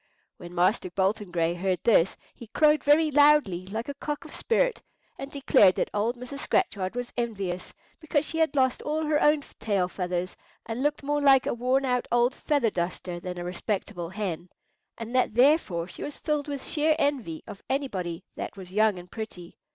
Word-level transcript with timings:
When 0.37 0.55
Master 0.55 0.89
Bolton 0.89 1.29
Gray 1.29 1.53
heard 1.53 1.77
this 1.83 2.17
he 2.33 2.47
crowed 2.47 2.83
very 2.83 3.11
loudly, 3.11 3.67
like 3.67 3.87
a 3.87 3.93
cock 3.93 4.25
of 4.25 4.33
spirit, 4.33 4.81
and 5.19 5.29
declared 5.29 5.75
that 5.75 5.91
old 5.93 6.17
Mrs. 6.17 6.39
Scratchard 6.39 6.95
was 6.95 7.13
envious, 7.15 7.71
because 7.99 8.25
she 8.25 8.39
had 8.39 8.55
lost 8.55 8.81
all 8.81 9.05
her 9.05 9.21
own 9.21 9.41
tail 9.59 9.87
feathers, 9.87 10.35
and 10.65 10.81
looked 10.81 11.03
more 11.03 11.21
like 11.21 11.45
a 11.45 11.53
worn 11.53 11.85
out 11.85 12.07
old 12.11 12.33
feather 12.33 12.71
duster 12.71 13.19
than 13.19 13.37
a 13.37 13.43
respectable 13.43 14.09
hen, 14.09 14.49
and 14.97 15.13
that 15.15 15.35
therefore 15.35 15.87
she 15.87 16.01
was 16.01 16.17
filled 16.17 16.47
with 16.47 16.65
sheer 16.67 16.95
envy 16.97 17.43
of 17.47 17.61
anybody 17.69 18.23
that 18.35 18.57
was 18.57 18.73
young 18.73 18.97
and 18.97 19.11
pretty. 19.11 19.55